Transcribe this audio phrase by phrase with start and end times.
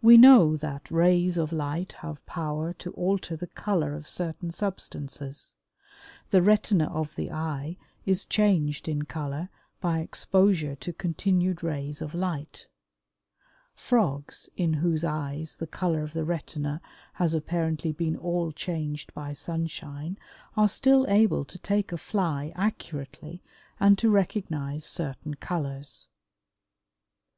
[0.00, 5.54] We know that rays of light have power to alter the color of certain substances.
[6.30, 9.50] The retina of the eye is changed in color
[9.82, 12.68] by exposure to continued rays of light.
[13.74, 16.80] Frogs in whose eyes the color of the retina
[17.12, 20.16] has apparently been all changed by sunshine
[20.56, 23.42] are still able to take a fly accurately
[23.78, 26.08] and to recognize certain colors.